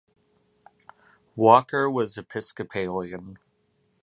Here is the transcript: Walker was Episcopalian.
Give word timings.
Walker 1.35 1.87
was 1.87 2.17
Episcopalian. 2.17 3.37